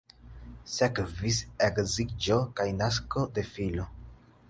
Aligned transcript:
Sekvis 0.75 1.43
edziĝo 1.67 2.41
kaj 2.61 2.69
nasko 2.83 3.31
de 3.39 3.49
filo. 3.55 3.91